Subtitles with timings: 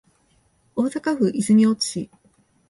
[0.73, 2.09] 大阪府泉大津市